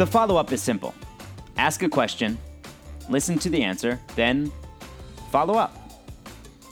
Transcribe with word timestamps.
The 0.00 0.06
follow 0.06 0.38
up 0.38 0.50
is 0.50 0.62
simple 0.62 0.94
ask 1.58 1.82
a 1.82 1.88
question, 1.90 2.38
listen 3.10 3.38
to 3.38 3.50
the 3.50 3.62
answer, 3.62 4.00
then 4.16 4.50
follow 5.30 5.56
up. 5.56 5.76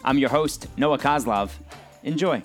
I'm 0.03 0.17
your 0.17 0.31
host, 0.31 0.65
Noah 0.77 0.97
Kozlov. 0.97 1.51
Enjoy. 2.01 2.41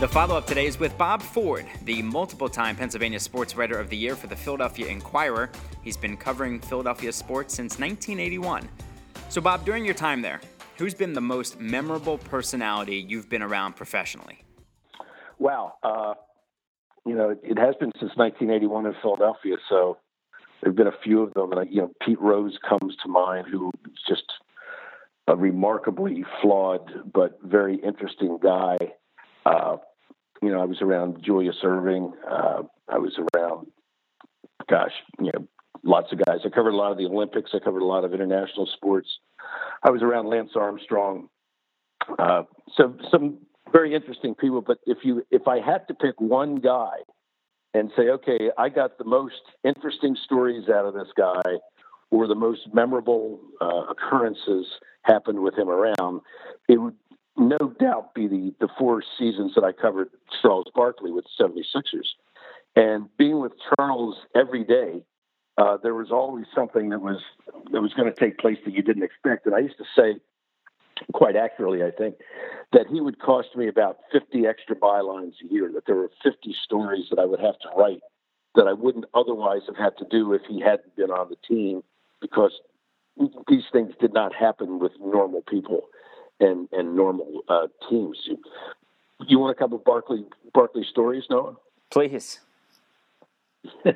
The 0.00 0.08
follow 0.08 0.36
up 0.36 0.44
today 0.44 0.66
is 0.66 0.80
with 0.80 0.98
Bob 0.98 1.22
Ford, 1.22 1.64
the 1.84 2.02
multiple 2.02 2.48
time 2.48 2.74
Pennsylvania 2.74 3.20
Sports 3.20 3.54
Writer 3.54 3.78
of 3.78 3.90
the 3.90 3.96
Year 3.96 4.16
for 4.16 4.26
the 4.26 4.34
Philadelphia 4.34 4.88
Inquirer. 4.88 5.50
He's 5.84 5.96
been 5.96 6.16
covering 6.16 6.58
Philadelphia 6.58 7.12
sports 7.12 7.54
since 7.54 7.78
1981. 7.78 8.68
So, 9.28 9.40
Bob, 9.40 9.64
during 9.64 9.84
your 9.84 9.94
time 9.94 10.20
there, 10.20 10.40
who's 10.80 10.94
been 10.94 11.12
the 11.12 11.20
most 11.20 11.60
memorable 11.60 12.16
personality 12.16 13.04
you've 13.06 13.28
been 13.28 13.42
around 13.42 13.76
professionally? 13.76 14.42
Wow. 15.38 15.74
Uh, 15.82 16.14
you 17.06 17.14
know, 17.14 17.30
it, 17.30 17.40
it, 17.42 17.58
has 17.58 17.74
been 17.76 17.92
since 18.00 18.16
1981 18.16 18.86
in 18.86 18.94
Philadelphia, 19.02 19.56
so 19.68 19.98
there 20.62 20.70
have 20.70 20.76
been 20.76 20.86
a 20.86 20.98
few 21.04 21.22
of 21.22 21.34
them. 21.34 21.52
And, 21.52 21.70
you 21.70 21.82
know, 21.82 21.92
Pete 22.04 22.20
Rose 22.20 22.58
comes 22.66 22.96
to 23.02 23.08
mind, 23.08 23.46
who 23.50 23.70
is 23.86 23.98
just 24.08 24.24
a 25.28 25.36
remarkably 25.36 26.24
flawed 26.40 26.90
but 27.12 27.38
very 27.42 27.76
interesting 27.76 28.38
guy. 28.42 28.78
Uh, 29.44 29.76
you 30.42 30.50
know, 30.50 30.60
I 30.60 30.64
was 30.64 30.80
around 30.80 31.22
Julius 31.22 31.56
Erving. 31.62 32.12
Uh, 32.26 32.62
I 32.88 32.98
was 32.98 33.18
around, 33.34 33.66
gosh, 34.68 34.92
you 35.18 35.30
know, 35.34 35.46
lots 35.82 36.12
of 36.12 36.18
guys. 36.24 36.40
I 36.44 36.48
covered 36.48 36.74
a 36.74 36.76
lot 36.76 36.92
of 36.92 36.98
the 36.98 37.06
Olympics. 37.06 37.50
I 37.54 37.58
covered 37.58 37.82
a 37.82 37.86
lot 37.86 38.04
of 38.04 38.14
international 38.14 38.66
sports. 38.66 39.08
I 39.82 39.90
was 39.90 40.02
around 40.02 40.28
Lance 40.28 40.50
Armstrong. 40.54 41.28
Uh, 42.18 42.42
so 42.76 42.96
some 43.10 43.38
very 43.72 43.94
interesting 43.94 44.34
people. 44.34 44.62
But 44.62 44.78
if 44.86 44.98
you, 45.04 45.24
if 45.30 45.46
I 45.48 45.60
had 45.60 45.86
to 45.88 45.94
pick 45.94 46.20
one 46.20 46.56
guy 46.56 46.96
and 47.74 47.90
say, 47.96 48.08
okay, 48.08 48.50
I 48.58 48.68
got 48.68 48.98
the 48.98 49.04
most 49.04 49.42
interesting 49.64 50.16
stories 50.24 50.68
out 50.68 50.86
of 50.86 50.94
this 50.94 51.08
guy, 51.16 51.58
or 52.10 52.26
the 52.26 52.34
most 52.34 52.62
memorable 52.72 53.40
uh, 53.60 53.84
occurrences 53.88 54.66
happened 55.02 55.40
with 55.40 55.56
him 55.56 55.68
around, 55.68 56.20
it 56.68 56.80
would 56.80 56.96
no 57.36 57.72
doubt 57.78 58.14
be 58.14 58.26
the, 58.26 58.52
the 58.60 58.68
four 58.78 59.02
seasons 59.18 59.52
that 59.54 59.64
I 59.64 59.72
covered 59.72 60.10
Charles 60.42 60.66
Barkley 60.74 61.12
with 61.12 61.24
the 61.38 61.44
76ers. 61.44 62.08
And 62.76 63.08
being 63.16 63.40
with 63.40 63.52
Charles 63.76 64.16
every 64.34 64.64
day, 64.64 65.04
uh, 65.58 65.76
there 65.82 65.94
was 65.94 66.10
always 66.10 66.46
something 66.54 66.90
that 66.90 67.00
was 67.00 67.20
that 67.72 67.80
was 67.80 67.92
going 67.94 68.12
to 68.12 68.18
take 68.18 68.38
place 68.38 68.58
that 68.64 68.74
you 68.74 68.82
didn't 68.82 69.02
expect. 69.02 69.46
And 69.46 69.54
I 69.54 69.58
used 69.58 69.78
to 69.78 69.84
say, 69.96 70.20
quite 71.12 71.36
accurately, 71.36 71.82
I 71.82 71.90
think, 71.90 72.16
that 72.72 72.86
he 72.86 73.00
would 73.00 73.18
cost 73.18 73.48
me 73.56 73.68
about 73.68 73.98
50 74.12 74.46
extra 74.46 74.76
bylines 74.76 75.34
a 75.44 75.52
year. 75.52 75.70
That 75.72 75.86
there 75.86 75.96
were 75.96 76.10
50 76.22 76.54
stories 76.64 77.06
that 77.10 77.18
I 77.18 77.24
would 77.24 77.40
have 77.40 77.58
to 77.60 77.68
write 77.76 78.00
that 78.54 78.66
I 78.66 78.72
wouldn't 78.72 79.04
otherwise 79.14 79.62
have 79.66 79.76
had 79.76 79.96
to 79.98 80.04
do 80.10 80.32
if 80.32 80.42
he 80.48 80.60
hadn't 80.60 80.96
been 80.96 81.10
on 81.10 81.28
the 81.28 81.36
team, 81.46 81.82
because 82.20 82.52
these 83.48 83.62
things 83.72 83.92
did 84.00 84.12
not 84.12 84.34
happen 84.34 84.78
with 84.78 84.92
normal 85.00 85.42
people 85.42 85.82
and 86.38 86.68
and 86.72 86.96
normal 86.96 87.42
uh, 87.48 87.66
teams. 87.88 88.18
You, 88.24 88.38
you 89.26 89.38
want 89.38 89.56
a 89.56 89.58
couple 89.58 89.78
of 89.78 89.84
Barkley 89.84 90.24
Barkley 90.54 90.84
stories, 90.90 91.24
Noah? 91.28 91.56
Please. 91.90 92.40
uh, 93.84 93.92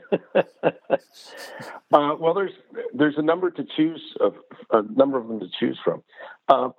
well, 1.90 2.34
there's 2.34 2.52
there's 2.92 3.14
a 3.16 3.22
number 3.22 3.50
to 3.50 3.64
choose 3.76 4.02
of 4.20 4.34
a 4.70 4.82
number 4.82 5.18
of 5.18 5.28
them 5.28 5.40
to 5.40 5.48
choose 5.58 5.78
from. 5.82 6.02
Uh, 6.48 6.70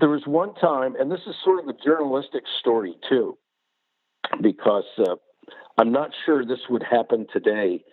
there 0.00 0.08
was 0.08 0.22
one 0.26 0.54
time, 0.54 0.94
and 0.98 1.10
this 1.10 1.20
is 1.26 1.34
sort 1.44 1.62
of 1.62 1.68
a 1.68 1.74
journalistic 1.84 2.44
story 2.60 2.96
too, 3.08 3.36
because 4.40 4.84
uh, 4.98 5.16
I'm 5.76 5.92
not 5.92 6.10
sure 6.24 6.44
this 6.44 6.68
would 6.70 6.82
happen 6.82 7.26
today 7.32 7.84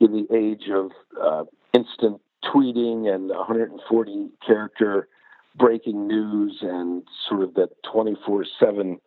in 0.00 0.12
the 0.12 0.36
age 0.36 0.68
of 0.70 0.90
uh, 1.20 1.44
instant 1.72 2.20
tweeting 2.44 3.12
and 3.12 3.28
140 3.30 4.28
character 4.46 5.08
breaking 5.56 6.06
news 6.06 6.58
and 6.60 7.02
sort 7.28 7.42
of 7.42 7.54
that 7.54 7.70
24 7.90 8.44
7 8.60 9.00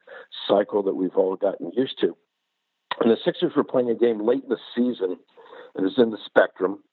cycle 0.47 0.83
that 0.83 0.95
we've 0.95 1.15
all 1.15 1.35
gotten 1.35 1.71
used 1.75 1.99
to. 2.01 2.17
And 2.99 3.11
the 3.11 3.17
Sixers 3.23 3.53
were 3.55 3.63
playing 3.63 3.89
a 3.89 3.95
game 3.95 4.19
late 4.19 4.43
in 4.43 4.49
the 4.49 4.57
season. 4.75 5.17
It 5.75 5.81
was 5.81 5.93
in 5.97 6.11
the 6.11 6.17
Spectrum. 6.25 6.83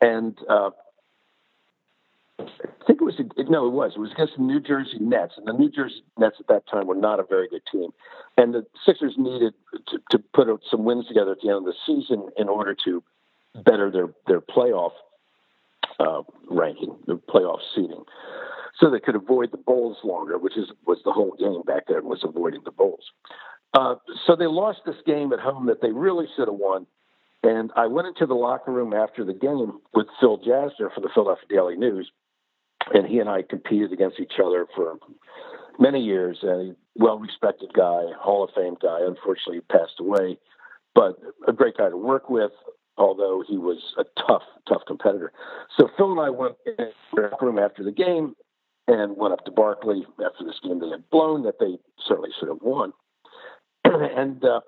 And 0.00 0.36
uh, 0.48 0.70
I 2.40 2.86
think 2.86 3.00
it 3.00 3.04
was, 3.04 3.14
no, 3.48 3.66
it 3.66 3.72
was. 3.72 3.92
It 3.96 4.00
was 4.00 4.12
against 4.12 4.36
the 4.36 4.42
New 4.42 4.60
Jersey 4.60 4.98
Nets. 4.98 5.34
And 5.36 5.46
the 5.46 5.52
New 5.52 5.70
Jersey 5.70 6.02
Nets 6.18 6.36
at 6.40 6.48
that 6.48 6.66
time 6.66 6.86
were 6.86 6.96
not 6.96 7.20
a 7.20 7.24
very 7.24 7.48
good 7.48 7.62
team. 7.70 7.90
And 8.36 8.52
the 8.52 8.66
Sixers 8.84 9.14
needed 9.16 9.54
to, 9.88 9.98
to 10.10 10.18
put 10.32 10.48
some 10.70 10.84
wins 10.84 11.06
together 11.06 11.32
at 11.32 11.38
the 11.40 11.50
end 11.50 11.58
of 11.58 11.64
the 11.64 11.74
season 11.86 12.28
in 12.36 12.48
order 12.48 12.76
to 12.84 13.02
better 13.64 13.90
their, 13.90 14.08
their 14.26 14.40
playoff 14.40 14.92
uh, 16.00 16.22
ranking, 16.50 16.96
the 17.06 17.14
playoff 17.14 17.60
seeding 17.74 18.04
so 18.78 18.90
they 18.90 19.00
could 19.00 19.14
avoid 19.14 19.50
the 19.52 19.56
Bulls 19.56 19.98
longer, 20.02 20.38
which 20.38 20.56
is 20.56 20.70
was 20.86 20.98
the 21.04 21.12
whole 21.12 21.34
game 21.38 21.62
back 21.62 21.84
then 21.88 22.04
was 22.04 22.24
avoiding 22.24 22.62
the 22.64 22.72
Bulls. 22.72 23.12
Uh, 23.74 23.96
so 24.26 24.36
they 24.36 24.46
lost 24.46 24.80
this 24.86 24.96
game 25.04 25.32
at 25.32 25.40
home 25.40 25.66
that 25.66 25.82
they 25.82 25.90
really 25.90 26.26
should 26.36 26.48
have 26.48 26.56
won. 26.56 26.86
And 27.42 27.72
I 27.76 27.86
went 27.88 28.08
into 28.08 28.24
the 28.24 28.34
locker 28.34 28.72
room 28.72 28.94
after 28.94 29.24
the 29.24 29.34
game 29.34 29.80
with 29.92 30.06
Phil 30.20 30.38
Jasner 30.38 30.94
for 30.94 31.00
the 31.00 31.10
Philadelphia 31.12 31.46
Daily 31.50 31.76
News, 31.76 32.10
and 32.94 33.06
he 33.06 33.18
and 33.18 33.28
I 33.28 33.42
competed 33.42 33.92
against 33.92 34.18
each 34.18 34.34
other 34.42 34.66
for 34.74 34.96
many 35.78 36.00
years. 36.00 36.38
A 36.42 36.74
well-respected 36.94 37.72
guy, 37.74 38.04
Hall 38.18 38.44
of 38.44 38.50
Fame 38.54 38.76
guy. 38.80 39.00
Unfortunately, 39.02 39.60
passed 39.60 40.00
away, 40.00 40.38
but 40.94 41.18
a 41.46 41.52
great 41.52 41.76
guy 41.76 41.90
to 41.90 41.96
work 41.96 42.30
with. 42.30 42.52
Although 42.96 43.42
he 43.46 43.58
was 43.58 43.78
a 43.98 44.04
tough, 44.26 44.44
tough 44.68 44.82
competitor. 44.86 45.32
So 45.76 45.90
Phil 45.96 46.12
and 46.12 46.20
I 46.20 46.30
went 46.30 46.54
in 46.64 46.92
the 47.12 47.22
locker 47.22 47.46
room 47.46 47.58
after 47.58 47.82
the 47.82 47.90
game, 47.90 48.36
and 48.86 49.16
went 49.16 49.32
up 49.32 49.44
to 49.44 49.50
Barkley 49.50 50.06
after 50.24 50.44
this 50.44 50.60
game 50.62 50.80
they 50.80 50.88
had 50.88 51.08
blown 51.10 51.42
that 51.42 51.58
they 51.58 51.78
certainly 52.06 52.30
should 52.38 52.48
have 52.48 52.62
won. 52.62 52.92
and 54.16 54.44
uh, 54.44 54.60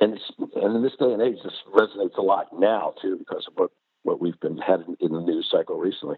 and 0.00 0.18
and 0.56 0.76
in 0.76 0.82
this 0.82 0.96
day 0.98 1.12
and 1.12 1.22
age, 1.22 1.38
this 1.44 1.54
resonates 1.74 2.16
a 2.16 2.22
lot 2.22 2.48
now 2.58 2.94
too 3.00 3.16
because 3.18 3.46
of 3.46 3.54
what 3.56 3.70
what 4.02 4.20
we've 4.20 4.38
been 4.40 4.58
had 4.58 4.84
in, 5.00 5.12
the 5.12 5.20
news 5.20 5.48
cycle 5.50 5.78
recently. 5.78 6.16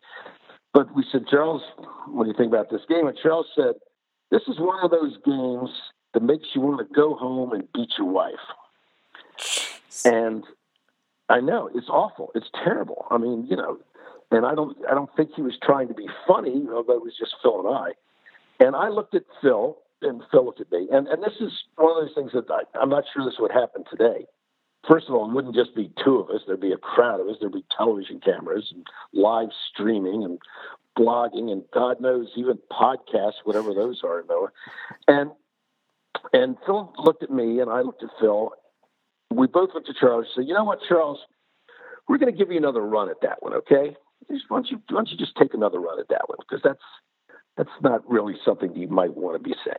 But 0.75 0.95
we 0.95 1.05
said, 1.11 1.27
Charles, 1.31 1.63
what 2.09 2.25
do 2.25 2.31
you 2.31 2.37
think 2.37 2.53
about 2.53 2.69
this 2.71 2.83
game? 2.89 3.07
And 3.07 3.17
Charles 3.17 3.47
said, 3.55 3.75
this 4.31 4.43
is 4.49 4.59
one 4.59 4.85
of 4.85 4.91
those 4.91 5.17
games 5.25 5.71
that 6.13 6.23
makes 6.23 6.49
you 6.55 6.61
want 6.61 6.87
to 6.87 6.95
go 6.95 7.15
home 7.15 7.53
and 7.53 7.73
beat 7.73 7.93
your 7.97 8.09
wife. 8.09 8.35
And 10.05 10.45
I 11.29 11.41
know 11.41 11.71
it's 11.75 11.89
awful. 11.89 12.31
It's 12.35 12.51
terrible. 12.63 13.07
I 13.11 13.19
mean, 13.19 13.47
you 13.49 13.57
know, 13.57 13.79
and 14.31 14.45
I 14.45 14.55
don't 14.55 14.77
I 14.91 14.95
don't 14.95 15.11
think 15.17 15.31
he 15.35 15.43
was 15.43 15.57
trying 15.63 15.89
to 15.89 15.95
be 15.95 16.09
funny, 16.27 16.67
although 16.73 16.95
it 16.95 17.03
was 17.03 17.17
just 17.19 17.37
Phil 17.43 17.67
and 17.67 17.77
I. 17.77 17.91
And 18.65 18.75
I 18.75 18.89
looked 18.89 19.15
at 19.15 19.25
Phil, 19.41 19.77
and 20.03 20.23
Phil 20.31 20.45
looked 20.45 20.61
at 20.61 20.71
me, 20.71 20.89
and 20.91 21.07
and 21.09 21.23
this 21.23 21.35
is 21.41 21.53
one 21.77 21.97
of 21.97 22.07
those 22.07 22.15
things 22.15 22.33
that 22.33 22.51
I, 22.51 22.63
I'm 22.79 22.91
not 22.91 23.05
sure 23.13 23.25
this 23.25 23.39
would 23.39 23.51
happen 23.51 23.85
today. 23.91 24.27
First 24.89 25.09
of 25.09 25.15
all, 25.15 25.29
it 25.29 25.35
wouldn't 25.35 25.55
just 25.55 25.75
be 25.75 25.91
two 26.05 26.17
of 26.17 26.31
us; 26.31 26.43
there'd 26.47 26.61
be 26.61 26.73
a 26.73 26.79
crowd 26.79 27.21
of 27.21 27.29
us. 27.29 27.37
There'd 27.41 27.53
be 27.53 27.65
television 27.77 28.21
cameras 28.21 28.73
and 28.75 28.87
live 29.13 29.49
streaming 29.73 30.25
and 30.25 30.39
blogging, 30.99 31.51
and 31.51 31.63
God 31.73 32.01
knows 32.01 32.29
even 32.37 32.59
podcasts, 32.71 33.45
whatever 33.45 33.75
those 33.75 34.03
are, 34.05 34.25
Noah. 34.29 34.49
And 35.09 35.31
and 36.33 36.57
Phil 36.65 36.93
looked 36.99 37.23
at 37.23 37.31
me, 37.31 37.61
and 37.61 37.71
I 37.71 37.81
looked 37.81 38.03
at 38.03 38.11
Phil. 38.21 38.53
We 39.31 39.47
both 39.47 39.71
looked 39.75 39.89
at 39.89 39.97
Charles 39.97 40.27
and 40.27 40.45
said, 40.45 40.49
"You 40.49 40.55
know 40.55 40.65
what, 40.65 40.81
Charles? 40.89 41.19
We're 42.09 42.19
going 42.19 42.33
to 42.33 42.39
give 42.39 42.53
you 42.53 42.59
another 42.59 42.83
run 42.83 43.11
at 43.11 43.21
that 43.23 43.43
one, 43.43 43.55
okay?" 43.55 43.97
why 44.49 44.59
don't 44.59 44.71
you 44.71 44.77
why 44.89 44.99
don't 44.99 45.11
you 45.11 45.17
just 45.17 45.37
take 45.37 45.55
another 45.55 45.79
run 45.79 46.01
at 46.01 46.09
that 46.09 46.29
one 46.29 46.39
because 46.41 46.63
that's 46.63 46.83
that's 47.57 47.71
not 47.83 48.09
really 48.09 48.35
something 48.45 48.75
you 48.75 48.89
might 48.89 49.17
want 49.17 49.37
to 49.37 49.43
be 49.43 49.55
saying. 49.65 49.77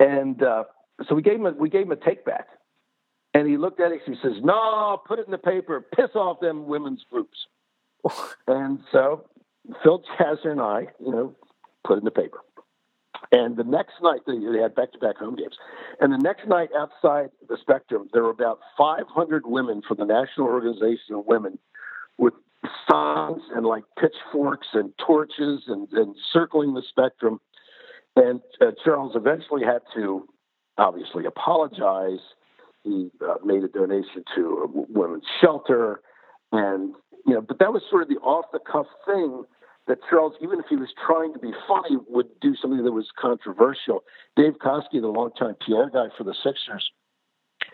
And 0.00 0.42
uh, 0.42 0.64
so 1.08 1.14
we 1.14 1.22
gave 1.22 1.34
him 1.34 1.46
a, 1.46 1.52
we 1.52 1.70
gave 1.70 1.82
him 1.82 1.92
a 1.92 1.96
take 1.96 2.24
back, 2.24 2.46
and 3.34 3.48
he 3.48 3.56
looked 3.56 3.80
at 3.80 3.92
it. 3.92 4.00
He 4.06 4.14
says, 4.22 4.42
"No, 4.42 5.00
put 5.06 5.18
it 5.18 5.26
in 5.26 5.32
the 5.32 5.38
paper. 5.38 5.84
Piss 5.94 6.10
off 6.14 6.40
them 6.40 6.66
women's 6.66 7.04
groups." 7.10 7.38
and 8.46 8.80
so 8.92 9.24
Phil 9.82 10.02
Jasner 10.18 10.52
and 10.52 10.60
I, 10.60 10.86
you 11.00 11.10
know, 11.10 11.34
put 11.84 11.94
it 11.94 11.98
in 11.98 12.04
the 12.04 12.10
paper. 12.10 12.38
And 13.32 13.56
the 13.56 13.64
next 13.64 13.94
night, 14.02 14.20
they 14.26 14.58
had 14.58 14.74
back 14.74 14.92
to 14.92 14.98
back 14.98 15.16
home 15.16 15.36
games. 15.36 15.56
And 16.00 16.12
the 16.12 16.18
next 16.18 16.46
night 16.46 16.70
outside 16.76 17.30
the 17.48 17.58
Spectrum, 17.60 18.08
there 18.12 18.22
were 18.22 18.30
about 18.30 18.60
500 18.76 19.46
women 19.46 19.82
from 19.86 19.98
the 19.98 20.06
National 20.06 20.46
Organization 20.46 21.14
of 21.14 21.26
Women 21.26 21.58
with 22.16 22.34
signs 22.90 23.42
and 23.54 23.66
like 23.66 23.84
pitchforks 23.98 24.68
and 24.72 24.92
torches 25.04 25.64
and, 25.66 25.88
and 25.92 26.16
circling 26.32 26.74
the 26.74 26.82
spectrum. 26.88 27.40
And 28.16 28.40
uh, 28.60 28.72
Charles 28.84 29.12
eventually 29.14 29.64
had 29.64 29.82
to 29.94 30.26
obviously 30.76 31.24
apologize. 31.24 32.20
He 32.82 33.10
uh, 33.22 33.34
made 33.44 33.62
a 33.64 33.68
donation 33.68 34.24
to 34.34 34.64
a 34.64 34.66
women's 34.88 35.24
shelter, 35.40 36.00
and 36.52 36.94
you 37.26 37.34
know, 37.34 37.40
but 37.40 37.58
that 37.58 37.72
was 37.72 37.82
sort 37.90 38.02
of 38.02 38.08
the 38.08 38.16
off 38.16 38.46
the 38.52 38.60
cuff 38.60 38.86
thing 39.04 39.44
that 39.86 39.98
Charles, 40.08 40.34
even 40.40 40.58
if 40.58 40.66
he 40.68 40.76
was 40.76 40.88
trying 41.06 41.32
to 41.32 41.38
be 41.38 41.52
funny, 41.66 41.96
would 42.08 42.28
do 42.40 42.54
something 42.60 42.84
that 42.84 42.92
was 42.92 43.08
controversial. 43.18 44.04
Dave 44.36 44.54
Coskey, 44.62 45.00
the 45.00 45.08
longtime 45.08 45.56
PR 45.60 45.90
guy 45.92 46.08
for 46.16 46.24
the 46.24 46.34
Sixers, 46.34 46.90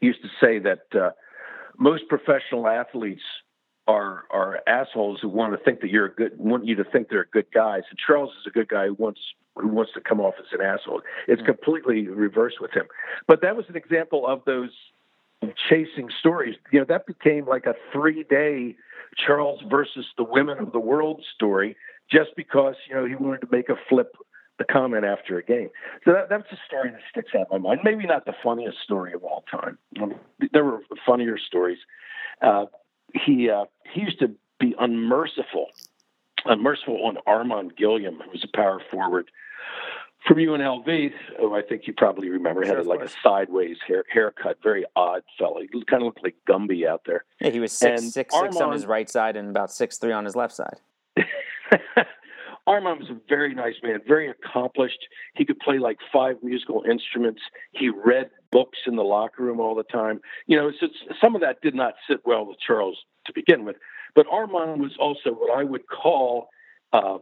used 0.00 0.22
to 0.22 0.28
say 0.40 0.58
that 0.60 0.98
uh, 0.98 1.10
most 1.78 2.04
professional 2.08 2.68
athletes 2.68 3.22
are 3.86 4.24
are 4.30 4.60
assholes 4.66 5.20
who 5.20 5.28
want 5.28 5.56
to 5.56 5.62
think 5.62 5.80
that 5.80 5.90
you're 5.90 6.06
a 6.06 6.14
good 6.14 6.38
want 6.38 6.64
you 6.66 6.74
to 6.76 6.84
think 6.84 7.08
they're 7.08 7.22
a 7.22 7.28
good 7.28 7.50
guys. 7.52 7.82
And 7.90 7.98
Charles 7.98 8.30
is 8.40 8.46
a 8.46 8.50
good 8.50 8.68
guy 8.68 8.86
who 8.86 8.94
wants 8.94 9.20
who 9.56 9.68
wants 9.68 9.92
to 9.94 10.00
come 10.00 10.20
off 10.20 10.34
as 10.38 10.46
an 10.58 10.64
asshole. 10.64 11.02
It's 11.28 11.40
mm-hmm. 11.40 11.52
completely 11.52 12.08
reversed 12.08 12.60
with 12.60 12.72
him. 12.72 12.86
But 13.26 13.42
that 13.42 13.56
was 13.56 13.66
an 13.68 13.76
example 13.76 14.26
of 14.26 14.42
those 14.46 14.70
chasing 15.68 16.08
stories. 16.18 16.56
You 16.72 16.80
know, 16.80 16.86
that 16.88 17.06
became 17.06 17.46
like 17.46 17.66
a 17.66 17.74
three 17.92 18.24
day 18.24 18.76
Charles 19.16 19.60
versus 19.68 20.06
the 20.16 20.24
women 20.24 20.58
of 20.58 20.72
the 20.72 20.80
world 20.80 21.22
story 21.34 21.76
just 22.10 22.30
because, 22.36 22.74
you 22.88 22.94
know, 22.94 23.06
he 23.06 23.14
wanted 23.14 23.40
to 23.42 23.48
make 23.50 23.68
a 23.68 23.76
flip 23.88 24.16
the 24.58 24.64
comment 24.64 25.04
after 25.04 25.38
a 25.38 25.42
game. 25.42 25.68
So 26.04 26.12
that, 26.12 26.28
that's 26.28 26.50
a 26.52 26.58
story 26.66 26.90
that 26.90 27.00
sticks 27.10 27.32
out 27.34 27.48
in 27.50 27.62
my 27.62 27.68
mind. 27.70 27.80
Maybe 27.82 28.06
not 28.06 28.24
the 28.24 28.34
funniest 28.42 28.78
story 28.82 29.12
of 29.12 29.24
all 29.24 29.44
time. 29.50 29.78
there 30.52 30.64
were 30.64 30.80
funnier 31.04 31.38
stories. 31.38 31.78
Uh, 32.40 32.66
he 33.14 33.50
uh, 33.50 33.64
he 33.92 34.02
used 34.02 34.18
to 34.20 34.32
be 34.60 34.74
unmerciful, 34.78 35.66
unmerciful 36.44 37.04
on 37.04 37.16
Armon 37.26 37.76
Gilliam, 37.76 38.16
who 38.16 38.30
was 38.30 38.44
a 38.44 38.56
power 38.56 38.80
forward 38.90 39.30
from 40.26 40.38
UNLV, 40.38 41.12
who 41.38 41.54
I 41.54 41.62
think 41.62 41.86
you 41.86 41.92
probably 41.92 42.30
remember, 42.30 42.64
sure, 42.64 42.76
had 42.78 42.86
like 42.86 43.02
a 43.02 43.10
sideways 43.22 43.76
hair, 43.86 44.04
haircut, 44.10 44.58
very 44.62 44.84
odd 44.96 45.22
fellow. 45.38 45.60
He 45.60 45.84
kind 45.84 46.02
of 46.02 46.06
looked 46.06 46.22
like 46.22 46.36
Gumby 46.48 46.86
out 46.86 47.02
there. 47.06 47.24
Yeah, 47.40 47.50
he 47.50 47.60
was 47.60 47.72
six, 47.72 48.00
and 48.00 48.12
six, 48.12 48.34
Armon, 48.34 48.52
six 48.52 48.56
on 48.56 48.72
his 48.72 48.86
right 48.86 49.08
side 49.08 49.36
and 49.36 49.48
about 49.50 49.70
six 49.70 49.98
three 49.98 50.12
on 50.12 50.24
his 50.24 50.34
left 50.34 50.54
side. 50.54 50.80
Armon 52.74 52.98
was 52.98 53.10
a 53.10 53.16
very 53.28 53.54
nice 53.54 53.74
man, 53.82 54.00
very 54.06 54.28
accomplished. 54.28 55.06
He 55.34 55.44
could 55.44 55.58
play 55.60 55.78
like 55.78 55.98
five 56.12 56.36
musical 56.42 56.82
instruments. 56.90 57.42
He 57.72 57.88
read 57.88 58.30
books 58.50 58.78
in 58.86 58.96
the 58.96 59.04
locker 59.04 59.42
room 59.42 59.60
all 59.60 59.74
the 59.74 59.84
time. 59.84 60.20
You 60.46 60.56
know, 60.56 60.72
so 60.80 60.88
some 61.20 61.34
of 61.34 61.40
that 61.40 61.60
did 61.62 61.74
not 61.74 61.94
sit 62.08 62.20
well 62.24 62.44
with 62.46 62.58
Charles 62.58 62.98
to 63.26 63.32
begin 63.32 63.64
with. 63.64 63.76
But 64.14 64.26
Armon 64.26 64.78
was 64.78 64.92
also 64.98 65.30
what 65.30 65.56
I 65.56 65.64
would 65.64 65.86
call 65.88 66.48
uh, 66.92 67.18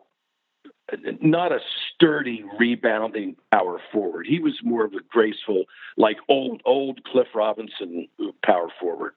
not 1.20 1.52
a 1.52 1.58
sturdy 1.94 2.44
rebounding 2.58 3.36
power 3.50 3.80
forward. 3.92 4.26
He 4.26 4.40
was 4.40 4.54
more 4.62 4.84
of 4.84 4.92
a 4.92 5.00
graceful, 5.08 5.64
like 5.96 6.16
old 6.28 6.60
old 6.64 7.04
Cliff 7.04 7.28
Robinson 7.34 8.08
power 8.44 8.68
forward, 8.80 9.14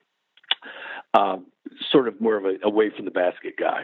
um, 1.14 1.48
sort 1.92 2.08
of 2.08 2.20
more 2.22 2.38
of 2.38 2.46
a 2.46 2.56
away 2.64 2.92
from 2.96 3.06
the 3.06 3.12
basket 3.12 3.56
guy. 3.60 3.84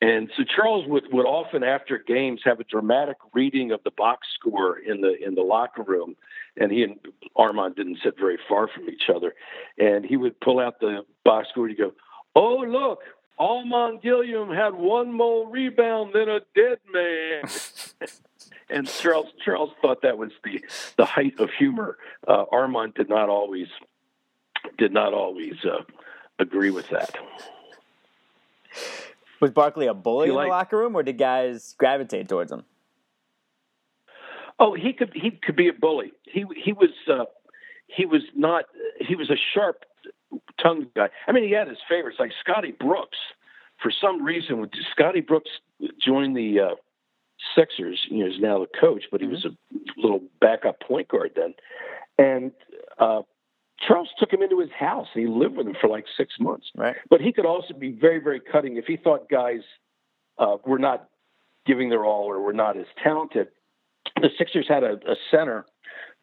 And 0.00 0.30
so 0.36 0.44
Charles 0.44 0.86
would, 0.86 1.12
would 1.12 1.26
often 1.26 1.64
after 1.64 1.98
games 1.98 2.40
have 2.44 2.60
a 2.60 2.64
dramatic 2.64 3.16
reading 3.32 3.72
of 3.72 3.82
the 3.82 3.90
box 3.90 4.28
score 4.38 4.78
in 4.78 5.00
the 5.00 5.16
in 5.24 5.34
the 5.34 5.42
locker 5.42 5.82
room, 5.82 6.14
and 6.56 6.70
he 6.70 6.84
and 6.84 6.98
Armon 7.36 7.74
didn't 7.74 7.98
sit 8.04 8.14
very 8.18 8.38
far 8.48 8.68
from 8.68 8.88
each 8.88 9.10
other, 9.14 9.34
and 9.76 10.04
he 10.04 10.16
would 10.16 10.38
pull 10.40 10.60
out 10.60 10.78
the 10.78 11.04
box 11.24 11.48
score 11.48 11.66
and 11.66 11.76
he'd 11.76 11.82
go, 11.82 11.94
"Oh 12.36 12.58
look, 12.58 13.00
Armon 13.40 14.00
Gilliam 14.00 14.50
had 14.50 14.74
one 14.74 15.12
more 15.12 15.48
rebound 15.50 16.12
than 16.14 16.28
a 16.28 16.40
dead 16.54 16.78
man." 16.92 17.42
and 18.70 18.86
Charles 18.86 19.32
Charles 19.44 19.70
thought 19.82 20.02
that 20.02 20.16
was 20.16 20.30
the 20.44 20.62
the 20.96 21.06
height 21.06 21.40
of 21.40 21.50
humor. 21.50 21.98
Uh, 22.26 22.44
Armon 22.52 22.94
did 22.94 23.08
not 23.08 23.28
always 23.28 23.68
did 24.76 24.92
not 24.92 25.12
always 25.12 25.56
uh, 25.64 25.82
agree 26.38 26.70
with 26.70 26.88
that. 26.90 27.16
Was 29.40 29.50
Barkley 29.52 29.86
a 29.86 29.94
bully 29.94 30.28
in 30.28 30.34
like, 30.34 30.46
the 30.46 30.50
locker 30.50 30.78
room, 30.78 30.96
or 30.96 31.02
did 31.02 31.18
guys 31.18 31.74
gravitate 31.78 32.28
towards 32.28 32.50
him? 32.50 32.64
Oh, 34.58 34.74
he 34.74 34.92
could 34.92 35.12
he 35.14 35.30
could 35.30 35.56
be 35.56 35.68
a 35.68 35.72
bully. 35.72 36.12
He 36.24 36.44
he 36.56 36.72
was 36.72 36.90
uh, 37.08 37.24
he 37.86 38.04
was 38.04 38.22
not 38.34 38.64
he 39.00 39.14
was 39.14 39.30
a 39.30 39.36
sharp 39.54 39.84
tongued 40.60 40.88
guy. 40.94 41.08
I 41.26 41.32
mean, 41.32 41.44
he 41.44 41.52
had 41.52 41.68
his 41.68 41.78
favorites 41.88 42.18
like 42.18 42.32
Scotty 42.40 42.72
Brooks. 42.72 43.18
For 43.80 43.92
some 43.92 44.24
reason, 44.24 44.58
when 44.58 44.70
Scotty 44.90 45.20
Brooks 45.20 45.50
joined 46.04 46.36
the 46.36 46.58
uh, 46.60 46.74
Sixers, 47.56 48.04
you 48.10 48.24
know, 48.24 48.30
he's 48.30 48.40
now 48.40 48.58
the 48.58 48.66
coach, 48.80 49.04
but 49.12 49.20
he 49.20 49.28
was 49.28 49.44
a 49.44 49.50
little 49.96 50.20
backup 50.40 50.80
point 50.80 51.06
guard 51.06 51.30
then, 51.36 51.54
and 52.18 52.50
uh, 52.98 53.22
Charles 53.86 54.08
took 54.18 54.32
him 54.32 54.42
into 54.42 54.58
his 54.60 54.70
house 54.70 55.06
and 55.14 55.22
he 55.22 55.28
lived 55.28 55.56
with 55.56 55.66
him 55.66 55.76
for 55.80 55.88
like 55.88 56.04
six 56.16 56.34
months. 56.40 56.66
Right. 56.76 56.96
But 57.08 57.20
he 57.20 57.32
could 57.32 57.46
also 57.46 57.74
be 57.74 57.92
very, 57.92 58.18
very 58.18 58.40
cutting 58.40 58.76
if 58.76 58.86
he 58.86 58.96
thought 58.96 59.28
guys 59.28 59.60
uh, 60.38 60.56
were 60.66 60.78
not 60.78 61.08
giving 61.66 61.88
their 61.90 62.04
all 62.04 62.24
or 62.24 62.40
were 62.40 62.52
not 62.52 62.76
as 62.76 62.86
talented. 63.02 63.48
The 64.20 64.30
Sixers 64.36 64.66
had 64.68 64.82
a, 64.82 64.94
a 64.94 65.16
center 65.30 65.66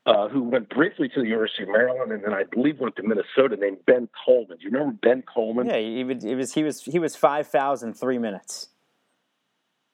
uh, 0.06 0.28
who 0.28 0.44
went 0.44 0.70
briefly 0.70 1.08
to 1.10 1.20
the 1.22 1.28
University 1.28 1.64
of 1.64 1.70
Maryland 1.70 2.12
and 2.12 2.24
then 2.24 2.34
I 2.34 2.44
believe 2.44 2.80
went 2.80 2.96
to 2.98 3.04
Minnesota 3.04 3.56
named 3.58 3.78
Ben 3.86 4.10
Coleman. 4.26 4.58
Do 4.58 4.64
you 4.64 4.72
remember 4.72 4.98
Ben 5.02 5.24
Coleman? 5.24 5.68
Yeah, 5.68 5.78
he 5.78 6.04
was 6.04 6.24
he 6.24 6.36
was 6.36 6.54
he 6.54 6.64
was, 6.64 6.84
he 6.84 7.00
was 7.00 7.16
five 7.16 7.48
thousand 7.48 7.94
three 7.94 8.18
minutes. 8.18 8.70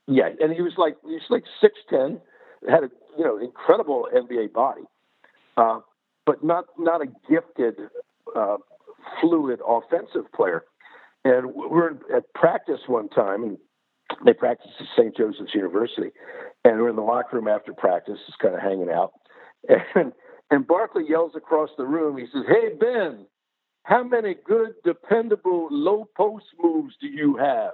Yeah, 0.08 0.30
and 0.40 0.52
he 0.52 0.62
was 0.62 0.74
like 0.78 0.98
he 1.06 1.14
was 1.14 1.22
like 1.30 1.44
six 1.62 1.76
ten, 1.90 2.20
had 2.68 2.84
a 2.84 2.90
you 3.18 3.24
know 3.24 3.38
incredible 3.38 4.10
NBA 4.14 4.52
body. 4.52 4.82
Uh, 5.56 5.80
but 6.32 6.46
not 6.46 6.64
not 6.80 7.02
a 7.02 7.08
gifted, 7.30 7.76
uh, 8.34 8.56
fluid 9.20 9.60
offensive 9.68 10.32
player. 10.34 10.64
And 11.26 11.54
we 11.54 11.78
are 11.78 12.00
at 12.16 12.34
practice 12.34 12.80
one 12.88 13.10
time, 13.10 13.44
and 13.44 13.58
they 14.26 14.32
practiced 14.32 14.76
at 14.80 14.88
St. 14.98 15.16
Joseph's 15.18 15.54
University, 15.54 16.12
and 16.64 16.80
we're 16.80 16.90
in 16.90 16.96
the 16.96 17.02
locker 17.02 17.36
room 17.36 17.50
after 17.50 17.74
practice, 17.74 18.18
just 18.26 18.40
kind 18.40 18.56
of 18.56 18.62
hanging 18.62 18.90
out. 18.90 19.12
And 19.96 20.14
and 20.50 20.66
Barkley 20.68 21.04
yells 21.08 21.34
across 21.36 21.70
the 21.78 21.86
room. 21.86 22.18
He 22.18 22.28
says, 22.32 22.44
"Hey 22.48 22.76
Ben, 22.80 23.26
how 23.84 24.04
many 24.04 24.36
good, 24.46 24.74
dependable 24.86 25.68
low 25.70 26.08
post 26.16 26.46
moves 26.62 26.96
do 27.02 27.08
you 27.08 27.36
have?" 27.36 27.74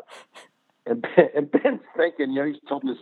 And 0.88 1.04
Ben, 1.04 1.30
and 1.36 1.52
Ben's 1.52 1.82
thinking, 1.96 2.32
you 2.32 2.42
know, 2.42 2.48
he's 2.48 2.62
told 2.68 2.84
this 2.84 2.98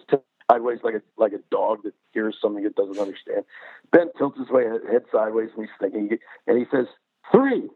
sideways 0.51 0.79
like 0.83 0.95
a 0.95 1.01
like 1.17 1.33
a 1.33 1.39
dog 1.51 1.83
that 1.83 1.93
hears 2.13 2.35
something 2.41 2.65
it 2.65 2.75
doesn't 2.75 2.99
understand. 2.99 3.45
Ben 3.91 4.09
tilts 4.17 4.37
his 4.39 4.49
way 4.49 4.63
head 4.63 5.03
sideways 5.11 5.49
and 5.55 5.65
he's 5.65 5.73
thinking, 5.79 6.17
and 6.47 6.57
he 6.57 6.65
says 6.71 6.87
three. 7.31 7.69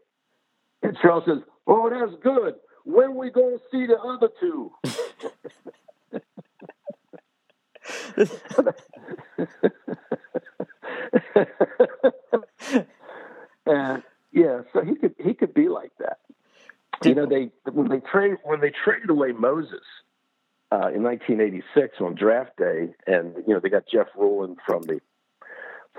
And 0.82 0.96
Charles 1.00 1.24
says, 1.26 1.38
"Oh, 1.66 1.90
that's 1.90 2.20
good. 2.22 2.54
When 2.84 3.14
we 3.16 3.30
gonna 3.30 3.58
see 3.70 3.86
the 3.86 3.98
other 3.98 4.30
two? 4.40 4.72
and 13.66 14.02
yeah, 14.32 14.62
so 14.72 14.82
he 14.84 14.94
could 14.96 15.14
he 15.18 15.34
could 15.34 15.54
be 15.54 15.68
like 15.68 15.92
that. 15.98 16.18
You 17.04 17.14
know, 17.14 17.26
they 17.26 17.50
when 17.70 17.88
they 17.88 18.00
trade 18.00 18.36
when 18.44 18.60
they 18.60 18.72
traded 18.84 19.10
away 19.10 19.32
Moses, 19.32 19.80
uh, 20.72 20.90
in 20.94 21.02
1986 21.02 21.96
on 22.00 22.14
draft 22.14 22.56
day, 22.56 22.94
and 23.06 23.34
you 23.46 23.54
know 23.54 23.60
they 23.60 23.68
got 23.68 23.84
Jeff 23.92 24.06
Ruland 24.16 24.58
from 24.66 24.82
the 24.82 25.00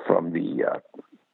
from 0.07 0.31
the 0.31 0.65
uh, 0.65 0.79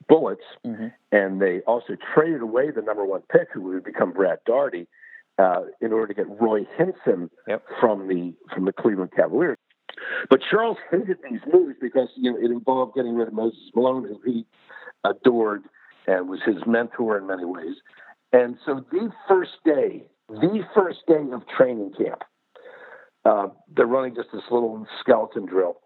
Bullets, 0.08 0.42
mm-hmm. 0.66 0.88
and 1.12 1.42
they 1.42 1.60
also 1.62 1.96
traded 2.14 2.42
away 2.42 2.72
the 2.72 2.82
number 2.82 3.06
one 3.06 3.22
pick, 3.32 3.50
who 3.54 3.62
would 3.62 3.84
become 3.84 4.12
Brad 4.12 4.40
Daugherty, 4.46 4.88
uh, 5.38 5.62
in 5.82 5.94
order 5.94 6.08
to 6.08 6.14
get 6.14 6.42
Roy 6.42 6.66
Hinson 6.78 7.30
yep. 7.48 7.64
from 7.80 8.08
the 8.08 8.34
from 8.54 8.66
the 8.66 8.74
Cleveland 8.74 9.12
Cavaliers. 9.16 9.58
But 10.30 10.42
Charles 10.50 10.78
hated 10.92 11.18
these 11.30 11.42
moves 11.52 11.76
because 11.82 12.10
you 12.16 12.32
know 12.32 12.38
it 12.38 12.52
involved 12.52 12.96
getting 12.96 13.16
rid 13.16 13.28
of 13.28 13.34
Moses 13.34 13.60
Malone, 13.76 14.06
who 14.06 14.20
he 14.26 14.46
adored 15.04 15.64
and 16.08 16.30
was 16.30 16.40
his 16.46 16.58
mentor 16.66 17.18
in 17.18 17.28
many 17.28 17.46
ways. 17.46 17.76
And 18.34 18.58
so 18.66 18.84
the 18.92 19.12
first 19.28 19.52
day, 19.64 20.08
the 20.30 20.64
first 20.74 21.00
day 21.08 21.26
of 21.32 21.44
training 21.48 21.94
camp, 21.98 22.24
uh, 23.28 23.48
they're 23.76 23.86
running 23.86 24.16
just 24.16 24.30
this 24.32 24.44
little 24.50 24.88
skeleton 25.02 25.46
drill. 25.46 25.78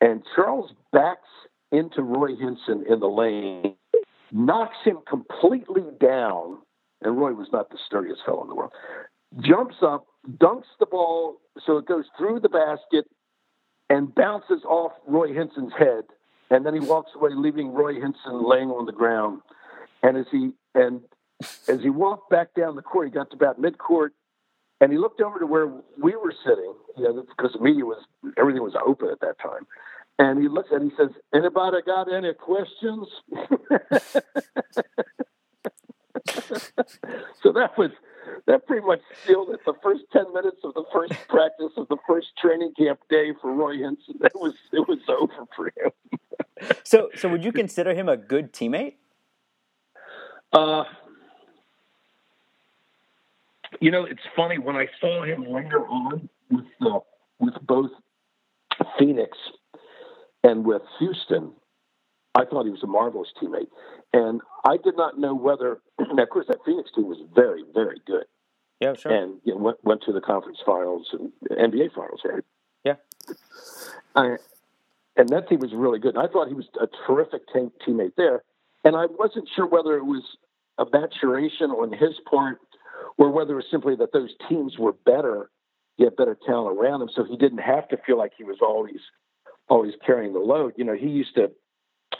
And 0.00 0.22
Charles 0.34 0.72
backs 0.92 1.28
into 1.70 2.02
Roy 2.02 2.34
Hinson 2.36 2.84
in 2.88 3.00
the 3.00 3.06
lane, 3.06 3.76
knocks 4.32 4.76
him 4.84 4.98
completely 5.08 5.84
down. 6.00 6.58
And 7.02 7.16
Roy 7.16 7.32
was 7.32 7.48
not 7.52 7.70
the 7.70 7.78
sturdiest 7.86 8.22
fellow 8.26 8.42
in 8.42 8.48
the 8.48 8.54
world. 8.54 8.72
Jumps 9.40 9.76
up, 9.82 10.06
dunks 10.28 10.64
the 10.80 10.86
ball 10.86 11.36
so 11.64 11.78
it 11.78 11.86
goes 11.86 12.04
through 12.18 12.40
the 12.40 12.48
basket 12.48 13.04
and 13.88 14.14
bounces 14.14 14.62
off 14.64 14.92
Roy 15.06 15.32
Hinson's 15.32 15.72
head. 15.78 16.04
And 16.50 16.66
then 16.66 16.74
he 16.74 16.80
walks 16.80 17.12
away, 17.14 17.30
leaving 17.32 17.72
Roy 17.72 17.94
Hinson 17.94 18.42
laying 18.44 18.70
on 18.70 18.86
the 18.86 18.92
ground. 18.92 19.40
And 20.02 20.16
as 20.16 20.26
he 20.32 20.50
and 20.74 21.00
as 21.68 21.80
he 21.80 21.90
walked 21.90 22.30
back 22.30 22.54
down 22.54 22.74
the 22.74 22.82
court, 22.82 23.06
he 23.06 23.12
got 23.12 23.30
to 23.30 23.36
about 23.36 23.60
midcourt 23.60 24.10
and 24.80 24.90
he 24.90 24.98
looked 24.98 25.20
over 25.20 25.38
to 25.38 25.46
where 25.46 25.66
we 26.02 26.16
were 26.16 26.32
sitting, 26.44 26.74
you 26.96 27.04
know, 27.04 27.24
because 27.36 27.52
the 27.52 27.60
media 27.60 27.84
was 27.84 28.02
everything 28.38 28.62
was 28.62 28.74
open 28.86 29.10
at 29.10 29.20
that 29.20 29.38
time. 29.38 29.66
And 30.18 30.40
he 30.40 30.48
looks 30.48 30.70
and 30.70 30.90
he 30.90 30.96
says, 30.96 31.10
"Anybody 31.34 31.78
got 31.84 32.12
any 32.12 32.32
questions?" 32.34 33.08
so 37.42 37.52
that 37.52 37.76
was 37.78 37.90
that 38.46 38.66
pretty 38.66 38.86
much 38.86 39.00
sealed 39.26 39.50
it. 39.50 39.60
The 39.64 39.74
first 39.82 40.04
ten 40.12 40.32
minutes 40.34 40.58
of 40.64 40.74
the 40.74 40.84
first 40.92 41.14
practice 41.28 41.72
of 41.76 41.88
the 41.88 41.96
first 42.06 42.28
training 42.40 42.72
camp 42.76 43.00
day 43.08 43.32
for 43.40 43.52
Roy 43.52 43.78
Hinson, 43.78 44.16
it 44.22 44.32
was 44.34 44.54
it 44.72 44.86
was 44.88 44.98
over 45.08 45.46
for 45.56 45.72
him. 45.76 45.90
so, 46.84 47.08
so 47.16 47.28
would 47.28 47.44
you 47.44 47.52
consider 47.52 47.94
him 47.94 48.08
a 48.08 48.16
good 48.16 48.52
teammate? 48.52 48.94
Uh, 50.52 50.84
you 53.80 53.90
know, 53.90 54.04
it's 54.04 54.22
funny 54.36 54.58
when 54.58 54.76
I 54.76 54.86
saw 55.00 55.24
him 55.24 55.44
later 55.44 55.86
on 55.86 56.28
with 56.50 56.66
uh, 56.82 57.00
with 57.38 57.54
both 57.66 57.90
Phoenix 58.98 59.36
and 60.44 60.64
with 60.64 60.82
Houston. 60.98 61.52
I 62.34 62.44
thought 62.44 62.64
he 62.64 62.70
was 62.70 62.82
a 62.82 62.86
marvelous 62.86 63.28
teammate, 63.42 63.68
and 64.12 64.40
I 64.64 64.76
did 64.76 64.96
not 64.96 65.18
know 65.18 65.34
whether. 65.34 65.80
Now, 66.12 66.24
of 66.24 66.30
course, 66.30 66.46
that 66.48 66.58
Phoenix 66.66 66.90
team 66.94 67.06
was 67.06 67.18
very, 67.34 67.62
very 67.72 68.00
good. 68.06 68.24
Yeah, 68.80 68.94
sure. 68.94 69.12
And 69.12 69.40
you 69.44 69.54
know, 69.54 69.60
went 69.60 69.84
went 69.84 70.02
to 70.04 70.12
the 70.12 70.20
conference 70.20 70.58
finals 70.64 71.08
and 71.12 71.32
NBA 71.50 71.94
finals, 71.94 72.20
right? 72.24 72.44
Yeah. 72.84 72.94
I, 74.16 74.36
and 75.16 75.28
that 75.28 75.48
team 75.48 75.60
was 75.60 75.72
really 75.72 75.98
good. 75.98 76.16
And 76.16 76.26
I 76.26 76.30
thought 76.30 76.48
he 76.48 76.54
was 76.54 76.66
a 76.80 76.88
terrific 77.06 77.42
team, 77.52 77.70
teammate 77.86 78.14
there, 78.16 78.42
and 78.84 78.96
I 78.96 79.06
wasn't 79.06 79.48
sure 79.54 79.66
whether 79.66 79.96
it 79.96 80.04
was 80.04 80.22
a 80.78 80.86
maturation 80.90 81.70
on 81.70 81.92
his 81.92 82.18
part 82.28 82.58
or 83.18 83.30
whether 83.30 83.52
it 83.52 83.56
was 83.56 83.64
simply 83.70 83.96
that 83.96 84.12
those 84.12 84.30
teams 84.48 84.78
were 84.78 84.92
better, 84.92 85.50
he 85.96 86.04
had 86.04 86.16
better 86.16 86.36
talent 86.46 86.78
around 86.78 87.02
him, 87.02 87.10
so 87.14 87.24
he 87.24 87.36
didn't 87.36 87.58
have 87.58 87.88
to 87.88 87.96
feel 88.06 88.18
like 88.18 88.32
he 88.36 88.44
was 88.44 88.58
always 88.60 89.00
always 89.68 89.94
carrying 90.04 90.32
the 90.32 90.40
load. 90.40 90.74
You 90.76 90.84
know, 90.84 90.94
he 90.94 91.08
used 91.08 91.34
to 91.36 91.50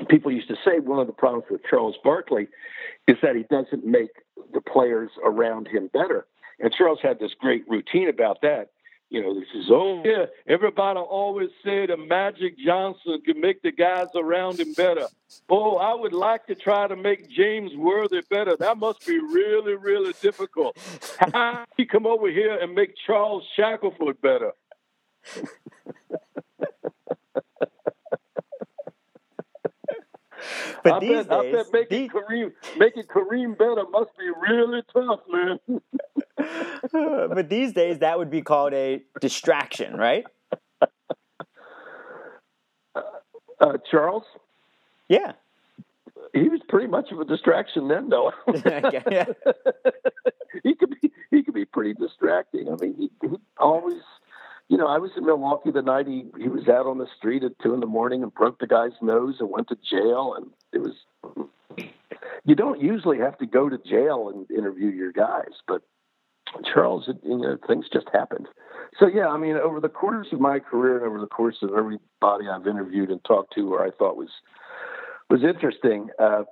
people 0.08 0.30
used 0.30 0.48
to 0.48 0.56
say 0.64 0.78
one 0.78 1.00
of 1.00 1.06
the 1.06 1.12
problems 1.12 1.46
with 1.50 1.62
Charles 1.68 1.96
Barkley 2.02 2.48
is 3.06 3.16
that 3.22 3.36
he 3.36 3.42
doesn't 3.42 3.84
make 3.84 4.10
the 4.52 4.60
players 4.60 5.10
around 5.24 5.68
him 5.68 5.90
better. 5.92 6.26
And 6.60 6.72
Charles 6.72 7.00
had 7.02 7.18
this 7.18 7.32
great 7.38 7.64
routine 7.68 8.08
about 8.08 8.42
that. 8.42 8.68
You 9.10 9.22
know, 9.22 9.34
this 9.34 9.48
is 9.56 9.64
oh 9.70 10.02
yeah, 10.04 10.26
everybody 10.46 11.00
always 11.00 11.50
said 11.64 11.90
a 11.90 11.96
Magic 11.96 12.56
Johnson 12.56 13.20
could 13.26 13.36
make 13.36 13.60
the 13.60 13.72
guys 13.72 14.06
around 14.14 14.60
him 14.60 14.72
better. 14.72 15.08
Oh, 15.48 15.76
I 15.78 15.94
would 15.94 16.12
like 16.12 16.46
to 16.46 16.54
try 16.54 16.86
to 16.86 16.94
make 16.94 17.28
James 17.28 17.72
Worthy 17.74 18.20
better. 18.30 18.56
That 18.56 18.78
must 18.78 19.04
be 19.04 19.18
really, 19.18 19.74
really 19.74 20.14
difficult. 20.22 20.78
How 21.18 21.64
he 21.76 21.86
come 21.86 22.06
over 22.06 22.30
here 22.30 22.56
and 22.56 22.72
make 22.72 22.94
Charles 23.04 23.42
Shackelford 23.56 24.20
better? 24.20 24.52
But 30.82 30.94
I 30.94 31.00
these 31.00 31.26
bet, 31.26 31.28
days, 31.28 31.30
I 31.30 31.52
bet 31.52 31.66
making 31.72 31.98
these- 32.02 32.10
Kareem 32.10 32.52
making 32.78 33.02
Kareem 33.04 33.58
better 33.58 33.84
must 33.90 34.16
be 34.18 34.30
really 34.48 34.82
tough, 34.92 35.20
man. 35.28 35.58
but 37.34 37.48
these 37.48 37.72
days 37.72 37.98
that 38.00 38.18
would 38.18 38.30
be 38.30 38.42
called 38.42 38.72
a 38.74 39.02
distraction, 39.20 39.96
right? 39.96 40.24
Uh, 43.60 43.76
Charles, 43.90 44.24
Yeah. 45.08 45.32
he 46.32 46.48
was 46.48 46.60
pretty 46.68 46.86
much 46.86 47.12
of 47.12 47.20
a 47.20 47.24
distraction 47.26 47.88
then, 47.88 48.08
though. 48.08 48.32
Yeah. 48.64 49.26
he 50.62 50.74
could 50.74 50.94
be 51.00 51.12
he 51.30 51.42
could 51.42 51.54
be 51.54 51.66
pretty 51.66 51.92
distracting. 51.94 52.68
I 52.68 52.76
mean, 52.80 52.94
he, 52.96 53.10
he 53.28 53.36
always, 53.58 54.00
you 54.68 54.78
know, 54.78 54.86
I 54.86 54.96
was 54.98 55.10
in 55.16 55.26
Milwaukee 55.26 55.70
the 55.72 55.82
night 55.82 56.06
he 56.06 56.24
he 56.38 56.48
was 56.48 56.68
out 56.68 56.86
on 56.86 56.96
the 56.98 57.06
street 57.18 57.44
at 57.44 57.52
two 57.62 57.74
in 57.74 57.80
the 57.80 57.86
morning 57.86 58.22
and 58.22 58.32
broke 58.32 58.58
the 58.60 58.66
guy's 58.66 58.92
nose 59.02 59.36
and 59.40 59.50
went 59.50 59.68
to 59.68 59.76
jail, 59.88 60.34
and 60.36 60.50
it 60.72 60.78
was. 60.78 60.94
You 62.46 62.54
don't 62.54 62.80
usually 62.80 63.18
have 63.18 63.36
to 63.38 63.46
go 63.46 63.68
to 63.68 63.76
jail 63.76 64.30
and 64.34 64.50
interview 64.50 64.88
your 64.88 65.12
guys, 65.12 65.52
but 65.68 65.82
Charles, 66.72 67.08
you 67.22 67.38
know, 67.38 67.56
things 67.66 67.86
just 67.92 68.08
happened. 68.12 68.48
So 68.98 69.06
yeah, 69.06 69.28
I 69.28 69.38
mean, 69.38 69.56
over 69.56 69.80
the 69.80 69.88
course 69.88 70.28
of 70.32 70.40
my 70.40 70.58
career 70.58 70.96
and 70.96 71.06
over 71.06 71.20
the 71.20 71.26
course 71.26 71.58
of 71.62 71.70
everybody 71.70 72.48
I've 72.50 72.66
interviewed 72.66 73.10
and 73.10 73.22
talked 73.24 73.54
to, 73.54 73.72
or 73.72 73.84
I 73.84 73.90
thought 73.90 74.16
was 74.16 74.30
was 75.28 75.44
interesting. 75.44 76.08
Uh, 76.18 76.42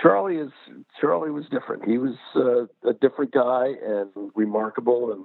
Charlie 0.00 0.36
is 0.36 0.50
Charlie 1.00 1.30
was 1.30 1.46
different. 1.50 1.84
He 1.88 1.98
was 1.98 2.14
uh, 2.36 2.88
a 2.88 2.92
different 2.94 3.32
guy 3.32 3.72
and 3.84 4.10
remarkable, 4.34 5.12
and 5.12 5.24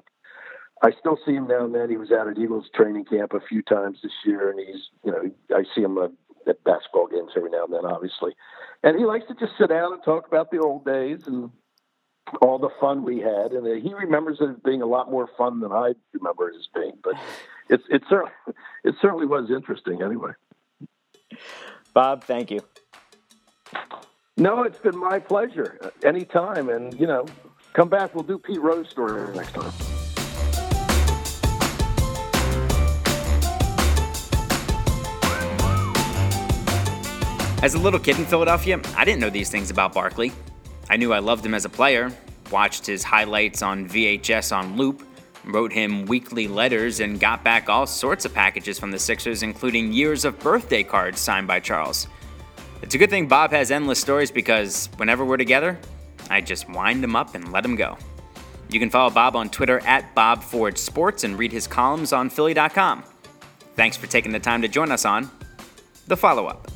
I 0.82 0.92
still 1.00 1.18
see 1.26 1.34
him 1.34 1.48
now 1.48 1.66
and 1.66 1.76
then. 1.76 1.90
He 1.90 1.98
was 1.98 2.12
out 2.12 2.28
at 2.28 2.38
Eagles 2.38 2.66
training 2.74 3.06
camp 3.06 3.34
a 3.34 3.40
few 3.48 3.62
times 3.62 4.00
this 4.02 4.14
year, 4.26 4.50
and 4.50 4.60
he's 4.60 4.90
you 5.04 5.12
know 5.12 5.30
I 5.56 5.64
see 5.76 5.82
him 5.82 5.98
uh, 5.98 6.08
at 6.48 6.64
basketball 6.64 7.08
games 7.08 7.32
every 7.36 7.52
now 7.52 7.66
and 7.66 7.74
then, 7.74 7.86
obviously, 7.86 8.34
and 8.84 8.98
he 8.98 9.06
likes 9.06 9.26
to 9.28 9.36
just 9.36 9.54
sit 9.60 9.70
down 9.70 9.94
and 9.94 10.04
talk 10.04 10.28
about 10.28 10.50
the 10.50 10.60
old 10.60 10.86
days 10.86 11.20
and 11.28 11.52
all 12.42 12.58
the 12.58 12.70
fun 12.80 13.04
we 13.04 13.20
had, 13.20 13.52
and 13.52 13.66
uh, 13.68 13.82
he 13.82 13.94
remembers 13.94 14.38
it 14.40 14.50
as 14.50 14.56
being 14.64 14.82
a 14.82 14.86
lot 14.86 15.12
more 15.12 15.30
fun 15.38 15.60
than 15.60 15.72
I 15.72 15.94
remember 16.14 16.50
it 16.50 16.56
as 16.56 16.68
being. 16.74 16.94
But 17.04 17.16
it's 17.70 17.84
it 17.90 18.04
certainly 18.10 18.32
it 18.84 18.96
certainly 19.02 19.26
was 19.26 19.50
interesting 19.50 20.02
anyway. 20.02 20.32
Bob, 21.94 22.24
thank 22.24 22.52
you. 22.52 22.62
No, 24.38 24.64
it's 24.64 24.80
been 24.80 24.98
my 24.98 25.20
pleasure. 25.20 25.78
Uh, 25.82 25.90
Anytime, 26.04 26.70
and 26.70 26.98
you 27.00 27.08
know, 27.08 27.26
come 27.74 27.90
back. 27.90 28.16
We'll 28.16 28.24
do 28.24 28.38
Pete 28.38 28.62
Rose 28.62 28.90
story 28.90 29.36
next 29.36 29.54
time. 29.54 29.72
As 37.64 37.76
a 37.76 37.78
little 37.78 38.00
kid 38.00 38.18
in 38.18 38.26
Philadelphia, 38.26 38.82
I 38.98 39.06
didn't 39.06 39.20
know 39.20 39.30
these 39.30 39.52
things 39.52 39.70
about 39.70 39.94
Barkley. 39.94 40.32
I 40.92 40.98
knew 40.98 41.14
I 41.14 41.20
loved 41.20 41.46
him 41.46 41.54
as 41.54 41.64
a 41.64 41.70
player, 41.70 42.12
watched 42.52 42.86
his 42.86 43.02
highlights 43.02 43.62
on 43.62 43.88
VHS 43.88 44.54
on 44.54 44.76
loop, 44.76 45.08
wrote 45.46 45.72
him 45.72 46.06
weekly 46.06 46.50
letters, 46.50 47.00
and 47.00 47.18
got 47.18 47.46
back 47.46 47.70
all 47.70 47.88
sorts 47.88 48.26
of 48.26 48.34
packages 48.34 48.78
from 48.78 48.92
the 48.92 49.00
Sixers, 49.00 49.42
including 49.42 49.94
years 49.94 50.26
of 50.26 50.38
birthday 50.40 50.84
cards 50.84 51.22
signed 51.22 51.48
by 51.48 51.62
Charles. 51.62 52.08
It's 52.82 52.94
a 52.94 52.98
good 52.98 53.10
thing 53.10 53.30
Bob 53.30 53.52
has 53.52 53.72
endless 53.72 54.02
stories 54.02 54.32
because 54.32 54.90
whenever 54.98 55.24
we're 55.24 55.38
together, 55.38 55.80
I 56.30 56.42
just 56.42 56.70
wind 56.70 57.02
him 57.02 57.16
up 57.16 57.36
and 57.36 57.54
let 57.54 57.64
him 57.64 57.78
go. 57.78 57.98
You 58.70 58.82
can 58.82 58.90
follow 58.90 59.12
Bob 59.12 59.38
on 59.38 59.50
Twitter 59.50 59.80
at 59.86 60.14
BobFordSports 60.14 61.24
and 61.24 61.40
read 61.40 61.54
his 61.54 61.68
columns 61.68 62.12
on 62.12 62.30
Philly.com. 62.30 63.06
Thanks 63.78 63.96
for 63.96 64.08
taking 64.08 64.34
the 64.34 64.40
time 64.42 64.62
to 64.62 64.68
join 64.68 64.92
us 64.92 65.06
on 65.06 65.32
The 66.08 66.18
Follow 66.18 66.48
Up. 66.48 66.71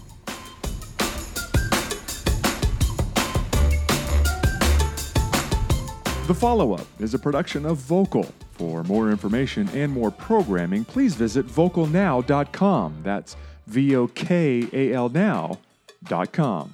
The 6.28 6.34
Follow 6.34 6.74
Up 6.74 6.88
is 7.00 7.14
a 7.14 7.20
production 7.20 7.68
of 7.68 7.78
Vokal. 7.78 8.32
For 8.54 8.84
more 8.86 9.12
information 9.12 9.70
and 9.76 9.92
more 9.92 10.10
programming, 10.10 10.84
please 10.84 11.14
visit 11.14 11.46
vokalnow.com. 11.46 13.02
That's 13.04 13.36
V 13.68 13.96
O 13.96 14.08
K 14.08 14.68
A 14.74 14.94
L 14.94 15.10
now.com. 15.10 16.74